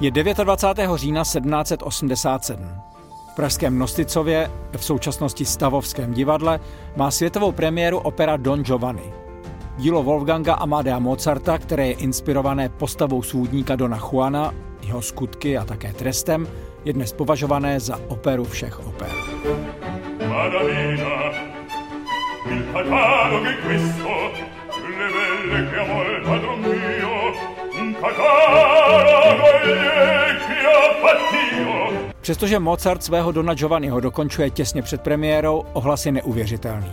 Je 0.00 0.10
29. 0.10 0.90
října 0.94 1.22
1787. 1.22 2.68
V 3.32 3.36
pražském 3.36 3.78
Nosticově, 3.78 4.50
v 4.76 4.84
současnosti 4.84 5.44
Stavovském 5.44 6.14
divadle, 6.14 6.60
má 6.96 7.10
světovou 7.10 7.52
premiéru 7.52 7.98
opera 7.98 8.36
Don 8.36 8.64
Giovanni. 8.64 9.12
Dílo 9.76 10.02
Wolfganga 10.02 10.54
Amadea 10.54 10.98
Mozarta, 10.98 11.58
které 11.58 11.86
je 11.86 11.92
inspirované 11.92 12.68
postavou 12.68 13.22
svůdníka 13.22 13.76
Dona 13.76 14.00
Juana, 14.12 14.54
jeho 14.82 15.02
skutky 15.02 15.58
a 15.58 15.64
také 15.64 15.92
trestem, 15.92 16.48
je 16.84 16.92
dnes 16.92 17.12
považované 17.12 17.80
za 17.80 18.00
operu 18.08 18.44
všech 18.44 18.86
oper. 18.86 19.10
Madalena, 20.28 21.32
il 22.50 22.64
Přestože 32.20 32.58
Mozart 32.58 33.04
svého 33.04 33.32
Dona 33.32 33.54
Giovanniho 33.54 34.00
dokončuje 34.00 34.50
těsně 34.50 34.82
před 34.82 35.00
premiérou, 35.00 35.64
ohlas 35.72 36.06
je 36.06 36.12
neuvěřitelný. 36.12 36.92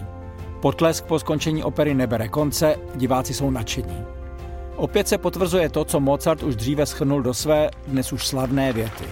Potlesk 0.62 1.06
po 1.06 1.20
skončení 1.20 1.64
opery 1.64 1.94
nebere 1.94 2.28
konce, 2.28 2.76
diváci 2.96 3.34
jsou 3.34 3.52
nadšení. 3.52 4.06
Opět 4.76 5.08
se 5.08 5.18
potvrzuje 5.18 5.70
to, 5.70 5.86
co 5.86 6.00
Mozart 6.00 6.44
už 6.44 6.56
dříve 6.56 6.86
schrnul 6.86 7.22
do 7.22 7.34
své, 7.34 7.70
dnes 7.88 8.14
už 8.14 8.28
slavné 8.28 8.74
věty. 8.74 9.06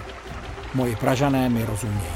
Moji 0.74 0.96
pražané 0.96 1.48
mi 1.48 1.64
rozumějí. 1.64 2.10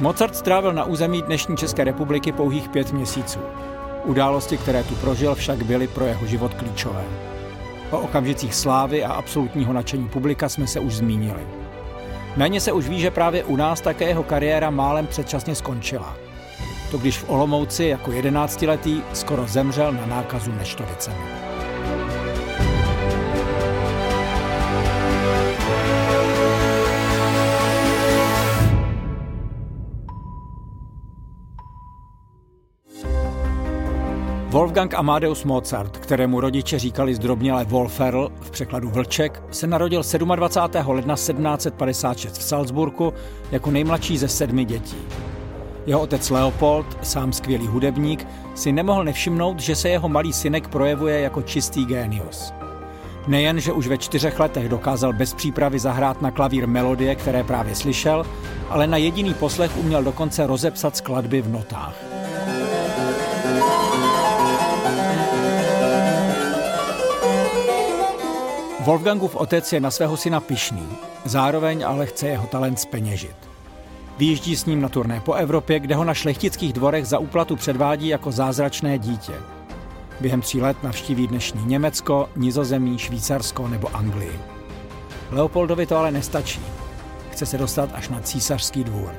Mozart 0.00 0.36
strávil 0.36 0.72
na 0.72 0.84
území 0.84 1.22
dnešní 1.22 1.56
České 1.56 1.84
republiky 1.84 2.32
pouhých 2.32 2.68
pět 2.68 2.92
měsíců. 2.92 3.38
Události, 4.04 4.58
které 4.58 4.84
tu 4.84 4.94
prožil, 4.94 5.34
však 5.34 5.62
byly 5.62 5.86
pro 5.86 6.04
jeho 6.04 6.26
život 6.26 6.54
klíčové. 6.54 7.04
O 7.90 7.98
okamžicích 7.98 8.54
slávy 8.54 9.04
a 9.04 9.12
absolutního 9.12 9.72
nadšení 9.72 10.08
publika 10.08 10.48
jsme 10.48 10.66
se 10.66 10.80
už 10.80 10.94
zmínili. 10.94 11.46
Méně 12.36 12.60
se 12.60 12.72
už 12.72 12.88
ví, 12.88 13.00
že 13.00 13.10
právě 13.10 13.44
u 13.44 13.56
nás 13.56 13.80
také 13.80 14.04
jeho 14.04 14.22
kariéra 14.22 14.70
málem 14.70 15.06
předčasně 15.06 15.54
skončila. 15.54 16.16
To 16.90 16.98
když 16.98 17.18
v 17.18 17.30
Olomouci 17.30 17.84
jako 17.84 18.12
jedenáctiletý 18.12 19.02
skoro 19.12 19.46
zemřel 19.46 19.92
na 19.92 20.06
nákazu 20.06 20.52
neštovicemi. 20.52 21.49
Wolfgang 34.50 34.94
Amadeus 34.94 35.44
Mozart, 35.44 35.96
kterému 35.96 36.40
rodiče 36.40 36.78
říkali 36.78 37.14
zdrobněle 37.14 37.64
Wolferl, 37.64 38.28
v 38.40 38.50
překladu 38.50 38.90
Vlček, 38.90 39.42
se 39.50 39.66
narodil 39.66 40.02
27. 40.36 40.90
ledna 40.90 41.14
1756 41.14 42.38
v 42.38 42.42
Salzburgu 42.42 43.12
jako 43.52 43.70
nejmladší 43.70 44.18
ze 44.18 44.28
sedmi 44.28 44.64
dětí. 44.64 44.96
Jeho 45.86 46.00
otec 46.00 46.30
Leopold, 46.30 46.86
sám 47.02 47.32
skvělý 47.32 47.66
hudebník, 47.66 48.26
si 48.54 48.72
nemohl 48.72 49.04
nevšimnout, 49.04 49.60
že 49.60 49.76
se 49.76 49.88
jeho 49.88 50.08
malý 50.08 50.32
synek 50.32 50.68
projevuje 50.68 51.20
jako 51.20 51.42
čistý 51.42 51.84
génius. 51.84 52.52
Nejen, 53.28 53.60
že 53.60 53.72
už 53.72 53.86
ve 53.86 53.98
čtyřech 53.98 54.40
letech 54.40 54.68
dokázal 54.68 55.12
bez 55.12 55.34
přípravy 55.34 55.78
zahrát 55.78 56.22
na 56.22 56.30
klavír 56.30 56.68
melodie, 56.68 57.14
které 57.14 57.44
právě 57.44 57.74
slyšel, 57.74 58.26
ale 58.68 58.86
na 58.86 58.96
jediný 58.96 59.34
poslech 59.34 59.76
uměl 59.76 60.02
dokonce 60.02 60.46
rozepsat 60.46 60.96
skladby 60.96 61.42
v 61.42 61.48
notách. 61.48 62.09
Wolfgangův 68.84 69.36
otec 69.36 69.72
je 69.72 69.80
na 69.80 69.90
svého 69.90 70.16
syna 70.16 70.40
pišný, 70.40 70.88
zároveň 71.24 71.84
ale 71.86 72.06
chce 72.06 72.28
jeho 72.28 72.46
talent 72.46 72.80
speněžit. 72.80 73.36
Vyjíždí 74.18 74.56
s 74.56 74.66
ním 74.66 74.80
na 74.80 74.88
turné 74.88 75.20
po 75.20 75.32
Evropě, 75.32 75.80
kde 75.80 75.94
ho 75.94 76.04
na 76.04 76.14
šlechtických 76.14 76.72
dvorech 76.72 77.06
za 77.06 77.18
úplatu 77.18 77.56
předvádí 77.56 78.08
jako 78.08 78.30
zázračné 78.30 78.98
dítě. 78.98 79.32
Během 80.20 80.40
tří 80.40 80.60
let 80.60 80.82
navštíví 80.82 81.26
dnešní 81.26 81.64
Německo, 81.64 82.28
Nizozemí, 82.36 82.98
Švýcarsko 82.98 83.68
nebo 83.68 83.96
Anglii. 83.96 84.40
Leopoldovi 85.30 85.86
to 85.86 85.96
ale 85.96 86.10
nestačí. 86.10 86.60
Chce 87.30 87.46
se 87.46 87.58
dostat 87.58 87.90
až 87.94 88.08
na 88.08 88.20
císařský 88.20 88.84
dvůr. 88.84 89.14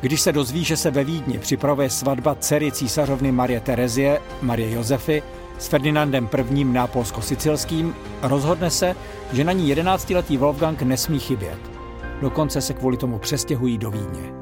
Když 0.00 0.20
se 0.20 0.32
dozví, 0.32 0.64
že 0.64 0.76
se 0.76 0.90
ve 0.90 1.04
Vídni 1.04 1.38
připravuje 1.38 1.90
svatba 1.90 2.34
dcery 2.34 2.72
císařovny 2.72 3.32
Marie 3.32 3.60
Terezie, 3.60 4.20
Marie 4.40 4.70
Josefy, 4.70 5.22
s 5.58 5.68
Ferdinandem 5.68 6.28
I. 6.54 6.64
nápolsko-sicilským, 6.64 7.94
rozhodne 8.22 8.70
se, 8.70 8.96
že 9.32 9.44
na 9.44 9.52
ní 9.52 9.74
11-letý 9.74 10.36
Wolfgang 10.36 10.82
nesmí 10.82 11.18
chybět. 11.18 11.58
Dokonce 12.20 12.60
se 12.60 12.74
kvůli 12.74 12.96
tomu 12.96 13.18
přestěhují 13.18 13.78
do 13.78 13.90
Vídně. 13.90 14.32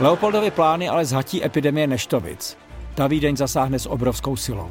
Leopoldovy 0.00 0.50
plány 0.50 0.88
ale 0.88 1.04
zhatí 1.04 1.44
epidemie 1.44 1.86
neštovic. 1.86 2.56
Ta 2.94 3.06
Vídeň 3.06 3.36
zasáhne 3.36 3.78
s 3.78 3.86
obrovskou 3.86 4.36
silou. 4.36 4.70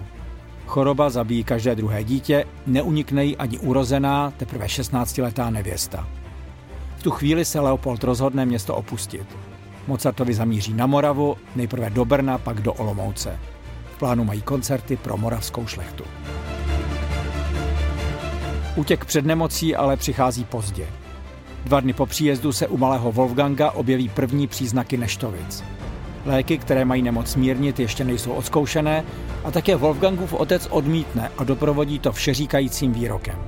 Choroba 0.65 1.09
zabíjí 1.09 1.44
každé 1.44 1.75
druhé 1.75 2.03
dítě, 2.03 2.45
neunikne 2.67 3.25
jí 3.25 3.38
ani 3.38 3.59
urozená, 3.59 4.33
teprve 4.38 4.65
16-letá 4.65 5.51
nevěsta. 5.51 6.07
V 6.97 7.03
tu 7.03 7.11
chvíli 7.11 7.45
se 7.45 7.59
Leopold 7.59 8.03
rozhodne 8.03 8.45
město 8.45 8.75
opustit. 8.75 9.27
Mozartovi 9.88 10.33
zamíří 10.33 10.73
na 10.73 10.88
Moravu, 10.88 11.38
nejprve 11.56 11.89
do 11.89 12.06
Brna, 12.06 12.38
pak 12.38 12.61
do 12.61 12.73
Olomouce. 12.73 13.39
Plánu 14.03 14.23
mají 14.23 14.41
koncerty 14.41 14.97
pro 14.97 15.17
moravskou 15.17 15.67
šlechtu. 15.67 16.03
Útěk 18.75 19.05
před 19.05 19.25
nemocí 19.25 19.75
ale 19.75 19.97
přichází 19.97 20.44
pozdě. 20.44 20.88
Dva 21.65 21.79
dny 21.79 21.94
po 21.94 22.05
příjezdu 22.05 22.51
se 22.51 22.67
u 22.67 22.77
malého 22.77 23.11
Wolfganga 23.11 23.71
objeví 23.71 24.09
první 24.09 24.47
příznaky 24.47 24.97
neštovic. 24.97 25.63
Léky, 26.25 26.57
které 26.57 26.85
mají 26.85 27.01
nemoc 27.01 27.35
mírnit, 27.35 27.79
ještě 27.79 28.03
nejsou 28.03 28.31
odzkoušené 28.31 29.03
a 29.44 29.51
také 29.51 29.75
Wolfgangův 29.75 30.33
otec 30.33 30.67
odmítne 30.71 31.31
a 31.38 31.44
doprovodí 31.44 31.99
to 31.99 32.11
všeříkajícím 32.11 32.94
výrokem. 32.94 33.39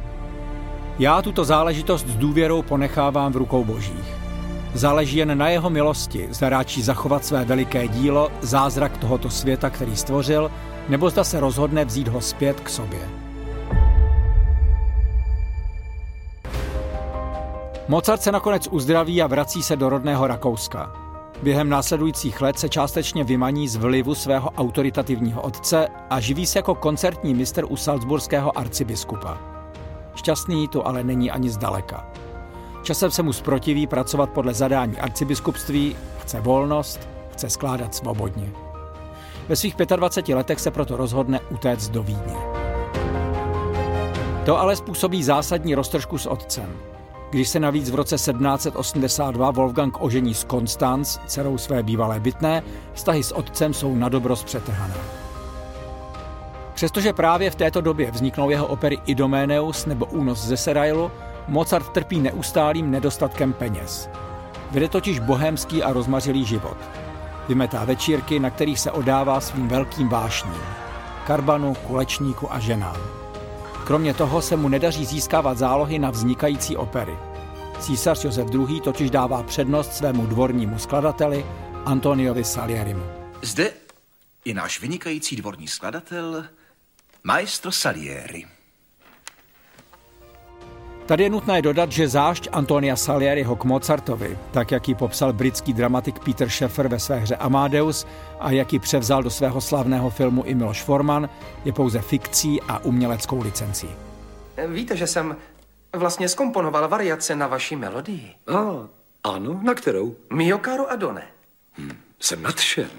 Já 0.99 1.21
tuto 1.21 1.45
záležitost 1.45 2.07
s 2.07 2.15
důvěrou 2.15 2.61
ponechávám 2.61 3.33
v 3.33 3.37
rukou 3.37 3.63
božích. 3.63 4.24
Záleží 4.75 5.17
jen 5.17 5.37
na 5.37 5.49
jeho 5.49 5.69
milosti, 5.69 6.27
zda 6.31 6.49
ráčí 6.49 6.81
zachovat 6.81 7.25
své 7.25 7.45
veliké 7.45 7.87
dílo, 7.87 8.31
zázrak 8.41 8.97
tohoto 8.97 9.29
světa, 9.29 9.69
který 9.69 9.95
stvořil, 9.95 10.51
nebo 10.89 11.09
zda 11.09 11.23
se 11.23 11.39
rozhodne 11.39 11.85
vzít 11.85 12.07
ho 12.07 12.21
zpět 12.21 12.59
k 12.59 12.69
sobě. 12.69 12.99
Mozart 17.87 18.21
se 18.21 18.31
nakonec 18.31 18.67
uzdraví 18.71 19.21
a 19.21 19.27
vrací 19.27 19.63
se 19.63 19.75
do 19.75 19.89
rodného 19.89 20.27
Rakouska. 20.27 20.91
Během 21.43 21.69
následujících 21.69 22.41
let 22.41 22.59
se 22.59 22.69
částečně 22.69 23.23
vymaní 23.23 23.67
z 23.67 23.75
vlivu 23.75 24.15
svého 24.15 24.49
autoritativního 24.49 25.41
otce 25.41 25.87
a 26.09 26.19
živí 26.19 26.45
se 26.45 26.59
jako 26.59 26.75
koncertní 26.75 27.33
mistr 27.33 27.65
u 27.69 27.77
salzburského 27.77 28.57
arcibiskupa. 28.57 29.37
Šťastný 30.15 30.67
to 30.67 30.87
ale 30.87 31.03
není 31.03 31.31
ani 31.31 31.49
zdaleka. 31.49 32.07
Časem 32.85 33.11
se 33.11 33.23
mu 33.23 33.33
zprotiví 33.33 33.87
pracovat 33.87 34.29
podle 34.29 34.53
zadání 34.53 34.97
arcibiskupství, 34.97 35.95
chce 36.21 36.41
volnost, 36.41 37.09
chce 37.31 37.49
skládat 37.49 37.95
svobodně. 37.95 38.51
Ve 39.47 39.55
svých 39.55 39.75
25 39.75 40.35
letech 40.35 40.59
se 40.59 40.71
proto 40.71 40.97
rozhodne 40.97 41.39
utéct 41.49 41.89
do 41.89 42.03
Vídně. 42.03 42.35
To 44.45 44.59
ale 44.59 44.75
způsobí 44.75 45.23
zásadní 45.23 45.75
roztržku 45.75 46.17
s 46.17 46.25
otcem. 46.25 46.77
Když 47.29 47.49
se 47.49 47.59
navíc 47.59 47.89
v 47.89 47.95
roce 47.95 48.15
1782 48.15 49.51
Wolfgang 49.51 50.01
ožení 50.01 50.33
s 50.33 50.43
Konstanz, 50.43 51.19
dcerou 51.27 51.57
své 51.57 51.83
bývalé 51.83 52.19
bytné, 52.19 52.63
vztahy 52.93 53.23
s 53.23 53.31
otcem 53.31 53.73
jsou 53.73 53.95
na 53.95 54.09
dobro 54.09 54.35
zpřetrhané. 54.35 54.97
Přestože 56.73 57.13
právě 57.13 57.51
v 57.51 57.55
této 57.55 57.81
době 57.81 58.11
vzniknou 58.11 58.49
jeho 58.49 58.67
opery 58.67 58.97
Idomeneus 59.05 59.85
nebo 59.85 60.05
Únos 60.05 60.45
ze 60.45 60.57
Serailu, 60.57 61.11
Mozart 61.47 61.89
trpí 61.89 62.19
neustálým 62.19 62.91
nedostatkem 62.91 63.53
peněz. 63.53 64.09
Vede 64.71 64.89
totiž 64.89 65.19
bohémský 65.19 65.83
a 65.83 65.93
rozmařilý 65.93 66.45
život. 66.45 66.77
Vymetá 67.47 67.85
večírky, 67.85 68.39
na 68.39 68.49
kterých 68.49 68.79
se 68.79 68.91
odává 68.91 69.41
svým 69.41 69.67
velkým 69.67 70.09
vášním. 70.09 70.61
Karbanu, 71.27 71.73
kulečníku 71.73 72.53
a 72.53 72.59
ženám. 72.59 72.97
Kromě 73.85 74.13
toho 74.13 74.41
se 74.41 74.55
mu 74.55 74.69
nedaří 74.69 75.05
získávat 75.05 75.57
zálohy 75.57 75.99
na 75.99 76.09
vznikající 76.09 76.77
opery. 76.77 77.17
Císař 77.79 78.25
Josef 78.25 78.47
II. 78.53 78.81
totiž 78.81 79.09
dává 79.09 79.43
přednost 79.43 79.93
svému 79.93 80.25
dvornímu 80.25 80.79
skladateli 80.79 81.45
Antoniovi 81.85 82.43
Salierimu. 82.43 83.03
Zde 83.41 83.71
je 84.45 84.53
náš 84.53 84.81
vynikající 84.81 85.35
dvorní 85.35 85.67
skladatel, 85.67 86.45
maestro 87.23 87.71
Salieri. 87.71 88.45
Tady 91.05 91.23
je 91.23 91.29
nutné 91.29 91.61
dodat, 91.61 91.91
že 91.91 92.07
zášť 92.07 92.47
Antonia 92.51 92.95
Salieriho 92.95 93.55
k 93.55 93.63
Mozartovi, 93.63 94.37
tak 94.51 94.71
jak 94.71 94.87
ji 94.87 94.95
popsal 94.95 95.33
britský 95.33 95.73
dramatik 95.73 96.19
Peter 96.19 96.49
Sheffer 96.49 96.87
ve 96.87 96.99
své 96.99 97.19
hře 97.19 97.35
Amadeus 97.35 98.05
a 98.39 98.51
jak 98.51 98.73
ji 98.73 98.79
převzal 98.79 99.23
do 99.23 99.29
svého 99.29 99.61
slavného 99.61 100.09
filmu 100.09 100.43
i 100.43 100.55
Miloš 100.55 100.83
Forman, 100.83 101.29
je 101.65 101.73
pouze 101.73 102.01
fikcí 102.01 102.61
a 102.61 102.79
uměleckou 102.79 103.41
licencí. 103.41 103.89
Víte, 104.67 104.97
že 104.97 105.07
jsem 105.07 105.37
vlastně 105.95 106.29
skomponoval 106.29 106.87
variace 106.87 107.35
na 107.35 107.47
vaši 107.47 107.75
melodii. 107.75 108.31
A, 108.47 108.87
ano, 109.23 109.59
na 109.63 109.73
kterou? 109.73 110.15
Mio 110.33 110.57
caro 110.65 110.91
Adone. 110.91 111.23
Hm, 111.77 111.97
jsem 112.19 112.41
nadšen. 112.41 112.89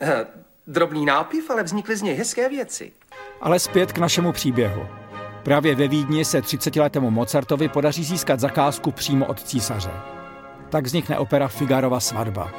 Eh, 0.00 0.26
Drobný 0.66 1.06
nápiv, 1.06 1.50
ale 1.50 1.62
vznikly 1.62 1.96
z 1.96 2.02
něj 2.02 2.14
hezké 2.14 2.48
věci. 2.48 2.92
Ale 3.40 3.58
zpět 3.58 3.92
k 3.92 3.98
našemu 3.98 4.32
příběhu. 4.32 4.86
Právě 5.46 5.74
ve 5.74 5.88
Vídni 5.88 6.24
se 6.24 6.40
30-letému 6.40 7.10
Mozartovi 7.10 7.68
podaří 7.68 8.04
získat 8.04 8.40
zakázku 8.40 8.90
přímo 8.90 9.26
od 9.26 9.42
císaře. 9.42 9.90
Tak 10.68 10.84
vznikne 10.84 11.18
opera 11.18 11.48
Figarova 11.48 12.00
svatba. 12.00 12.52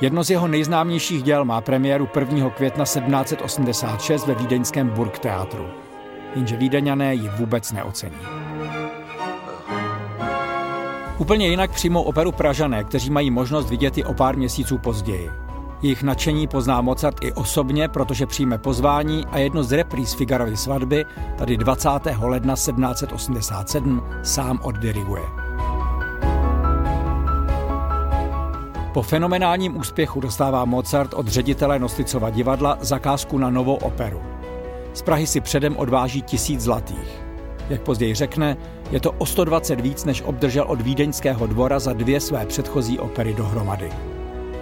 Jedno 0.00 0.24
z 0.24 0.30
jeho 0.30 0.48
nejznámějších 0.48 1.22
děl 1.22 1.44
má 1.44 1.60
premiéru 1.60 2.08
1. 2.20 2.50
května 2.50 2.84
1786 2.84 4.26
ve 4.26 4.34
vídeňském 4.34 4.88
Burgteatru. 4.88 5.66
Jenže 6.34 6.56
vídeňané 6.56 7.14
ji 7.14 7.28
vůbec 7.28 7.72
neocení. 7.72 8.18
Úplně 11.18 11.48
jinak 11.48 11.70
přijmou 11.70 12.02
operu 12.02 12.32
Pražané, 12.32 12.84
kteří 12.84 13.10
mají 13.10 13.30
možnost 13.30 13.70
vidět 13.70 13.96
ji 13.96 14.04
o 14.04 14.14
pár 14.14 14.36
měsíců 14.36 14.78
později. 14.78 15.30
Jejich 15.82 16.02
nadšení 16.02 16.46
pozná 16.46 16.80
Mozart 16.80 17.16
i 17.22 17.32
osobně, 17.32 17.88
protože 17.88 18.26
přijme 18.26 18.58
pozvání 18.58 19.24
a 19.26 19.38
jedno 19.38 19.64
z 19.64 19.72
repríz 19.72 20.14
Figarovy 20.14 20.56
svatby 20.56 21.04
tady 21.36 21.56
20. 21.56 21.88
ledna 22.20 22.54
1787 22.54 24.02
sám 24.22 24.60
oddiriguje. 24.62 25.22
Po 28.94 29.02
fenomenálním 29.02 29.76
úspěchu 29.76 30.20
dostává 30.20 30.64
Mozart 30.64 31.14
od 31.14 31.28
ředitele 31.28 31.78
Nosticova 31.78 32.30
divadla 32.30 32.78
zakázku 32.80 33.38
na 33.38 33.50
novou 33.50 33.74
operu. 33.74 34.22
Z 34.94 35.02
Prahy 35.02 35.26
si 35.26 35.40
předem 35.40 35.76
odváží 35.76 36.22
tisíc 36.22 36.60
zlatých. 36.60 37.22
Jak 37.68 37.82
později 37.82 38.14
řekne, 38.14 38.56
je 38.90 39.00
to 39.00 39.12
o 39.12 39.26
120 39.26 39.80
víc, 39.80 40.04
než 40.04 40.22
obdržel 40.22 40.64
od 40.68 40.80
vídeňského 40.80 41.46
dvora 41.46 41.78
za 41.78 41.92
dvě 41.92 42.20
své 42.20 42.46
předchozí 42.46 42.98
opery 42.98 43.34
dohromady. 43.34 44.17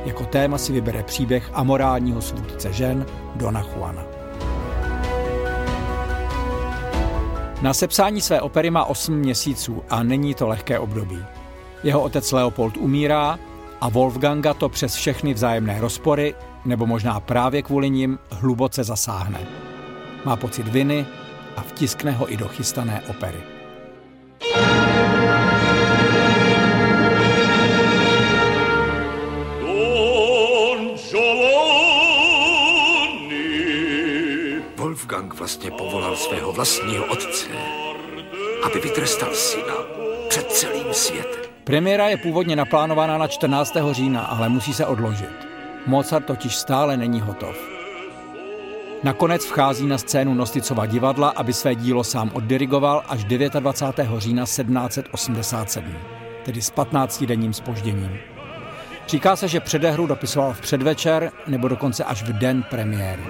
Jako 0.07 0.25
téma 0.25 0.59
si 0.59 0.73
vybere 0.73 1.03
příběh 1.03 1.51
amorálního 1.53 2.23
svůdce 2.23 2.73
žen 2.73 3.07
Dona 3.35 3.63
Juana. 3.63 4.03
Na 7.63 7.75
sepsání 7.75 8.21
své 8.21 8.41
opery 8.41 8.71
má 8.71 8.85
8 8.85 9.15
měsíců 9.15 9.83
a 9.91 10.03
není 10.03 10.35
to 10.35 10.49
lehké 10.49 10.79
období. 10.79 11.19
Jeho 11.83 12.03
otec 12.03 12.33
Leopold 12.33 12.77
umírá 12.77 13.39
a 13.81 13.89
Wolfganga 13.89 14.55
to 14.55 14.69
přes 14.69 14.95
všechny 14.95 15.35
vzájemné 15.35 15.81
rozpory, 15.81 16.35
nebo 16.65 16.87
možná 16.87 17.21
právě 17.21 17.63
kvůli 17.63 17.91
nim, 17.91 18.19
hluboce 18.31 18.85
zasáhne. 18.85 19.41
Má 20.25 20.37
pocit 20.37 20.69
viny 20.69 21.07
a 21.57 21.61
vtiskne 21.63 22.13
ho 22.13 22.33
i 22.33 22.37
do 22.37 22.49
chystané 22.49 23.03
opery. 23.09 23.56
Wolfgang 35.07 35.35
vlastně 35.35 35.71
povolal 35.71 36.17
svého 36.17 36.53
vlastního 36.53 37.05
otce, 37.05 37.47
aby 38.65 38.81
vytrestal 38.81 39.35
syna 39.35 39.75
před 40.29 40.53
celým 40.53 40.95
světem. 40.95 41.41
Premiéra 41.65 42.09
je 42.09 42.17
původně 42.17 42.57
naplánovaná 42.57 43.19
na 43.19 43.29
14. 43.29 43.77
října, 43.91 44.21
ale 44.21 44.49
musí 44.49 44.75
se 44.75 44.87
odložit. 44.87 45.49
Mozart 45.87 46.27
totiž 46.27 46.57
stále 46.57 46.97
není 46.97 47.21
hotov. 47.21 47.57
Nakonec 49.03 49.45
vchází 49.45 49.87
na 49.87 49.99
scénu 49.99 50.35
Nosticova 50.35 50.87
divadla, 50.87 51.29
aby 51.29 51.53
své 51.53 51.75
dílo 51.75 52.05
sám 52.05 52.31
oddirigoval 52.35 53.03
až 53.09 53.25
29. 53.25 54.09
října 54.19 54.45
1787, 54.45 55.95
tedy 56.45 56.63
s 56.63 56.73
15-denním 56.73 57.53
spožděním. 57.53 58.19
Říká 59.09 59.37
se, 59.37 59.49
že 59.49 59.61
předehru 59.61 60.07
dopisoval 60.07 60.53
v 60.53 60.61
předvečer 60.61 61.33
nebo 61.47 61.69
dokonce 61.69 62.05
až 62.05 62.23
v 62.23 62.33
den 62.33 62.63
premiéry. 62.63 63.23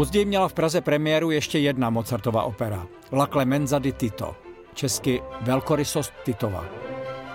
Později 0.00 0.24
měla 0.24 0.48
v 0.48 0.52
Praze 0.52 0.80
premiéru 0.80 1.30
ještě 1.30 1.58
jedna 1.58 1.90
Mozartova 1.90 2.42
opera, 2.42 2.86
La 3.12 3.26
Clemenza 3.26 3.78
di 3.78 3.92
Tito, 3.92 4.36
česky 4.74 5.22
Velkorysost 5.40 6.12
Titova. 6.24 6.64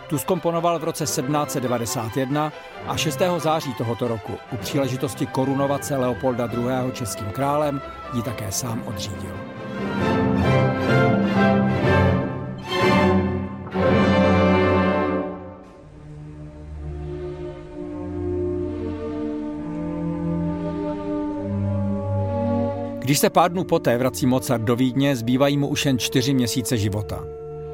Tu 0.09 0.17
skomponoval 0.17 0.79
v 0.79 0.83
roce 0.83 1.03
1791 1.03 2.53
a 2.87 2.97
6. 2.97 3.19
září 3.37 3.73
tohoto 3.73 4.07
roku 4.07 4.33
u 4.51 4.57
příležitosti 4.57 5.25
korunovace 5.25 5.97
Leopolda 5.97 6.49
II. 6.53 6.91
českým 6.93 7.27
králem 7.27 7.81
ji 8.13 8.21
také 8.21 8.51
sám 8.51 8.83
odřídil. 8.85 9.54
Když 23.05 23.19
se 23.19 23.29
pár 23.29 23.51
dnů 23.51 23.63
poté 23.63 23.97
vrací 23.97 24.25
Mozart 24.25 24.63
do 24.63 24.75
Vídně, 24.75 25.15
zbývají 25.15 25.57
mu 25.57 25.67
už 25.67 25.85
jen 25.85 25.99
čtyři 25.99 26.33
měsíce 26.33 26.77
života. 26.77 27.23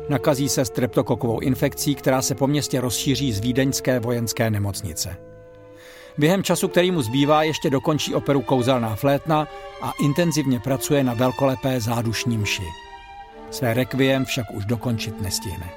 Nakazí 0.09 0.49
se 0.49 0.65
streptokokovou 0.65 1.39
infekcí, 1.39 1.95
která 1.95 2.21
se 2.21 2.35
po 2.35 2.47
městě 2.47 2.81
rozšíří 2.81 3.33
z 3.33 3.39
vídeňské 3.39 3.99
vojenské 3.99 4.49
nemocnice. 4.49 5.17
Během 6.17 6.43
času, 6.43 6.67
který 6.67 6.91
mu 6.91 7.01
zbývá, 7.01 7.43
ještě 7.43 7.69
dokončí 7.69 8.15
operu 8.15 8.41
Kouzelná 8.41 8.95
flétna 8.95 9.47
a 9.81 9.91
intenzivně 10.03 10.59
pracuje 10.59 11.03
na 11.03 11.13
velkolepé 11.13 11.81
zádušní 11.81 12.37
mši. 12.37 12.67
Své 13.51 13.73
rekviem 13.73 14.25
však 14.25 14.45
už 14.53 14.65
dokončit 14.65 15.21
nestihne. 15.21 15.69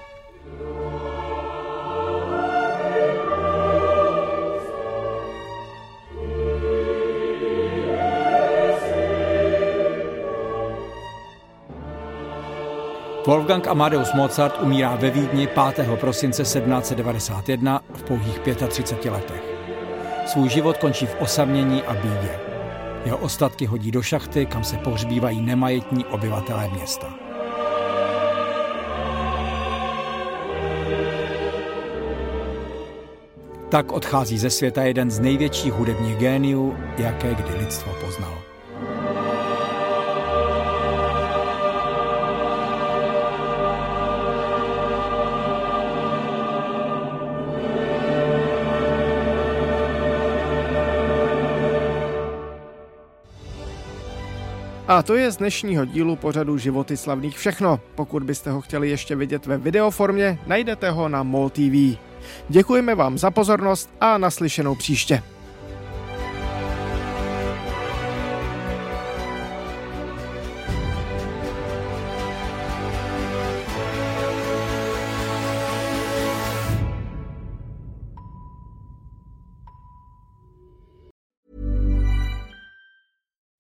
Wolfgang 13.27 13.67
Amadeus 13.69 14.13
Mozart 14.13 14.63
umírá 14.63 14.97
ve 14.97 15.11
Vídni 15.11 15.47
5. 15.47 15.89
prosince 16.01 16.43
1791 16.43 17.81
v 17.95 18.03
pouhých 18.03 18.41
35 18.69 19.11
letech. 19.11 19.43
Svůj 20.27 20.49
život 20.49 20.77
končí 20.77 21.07
v 21.07 21.17
osamění 21.21 21.83
a 21.83 21.95
bídě. 21.95 22.39
Jeho 23.05 23.19
ostatky 23.19 23.67
hodí 23.67 23.91
do 23.91 24.03
šachty, 24.03 24.47
kam 24.47 24.65
se 24.65 24.77
pohřbívají 24.77 25.41
nemajetní 25.41 26.05
obyvatelé 26.05 26.69
města. 26.69 27.15
Tak 33.69 33.93
odchází 33.93 34.39
ze 34.39 34.51
světa 34.51 34.83
jeden 34.83 35.11
z 35.11 35.21
největších 35.21 35.73
hudebních 35.73 36.17
géniů, 36.17 36.77
jaké 36.99 37.35
kdy 37.35 37.59
lidstvo 37.59 37.93
poznalo. 38.05 38.54
A 54.89 55.03
to 55.03 55.15
je 55.15 55.31
z 55.31 55.37
dnešního 55.37 55.85
dílu 55.85 56.17
pořadu 56.17 56.59
Životy 56.59 56.97
slavných 56.97 57.39
všechno. 57.39 57.81
Pokud 57.95 58.23
byste 58.23 58.51
ho 58.51 58.61
chtěli 58.61 58.91
ještě 58.91 59.17
vidět 59.17 59.47
ve 59.47 59.59
videoformě, 59.59 60.39
najdete 60.47 60.91
ho 60.91 61.09
na 61.09 61.23
MOL 61.23 61.51
TV. 61.51 61.99
Děkujeme 62.49 62.95
vám 62.95 63.19
za 63.19 63.31
pozornost 63.31 63.91
a 64.01 64.19
naslyšenou 64.19 64.75
příště. 64.75 65.23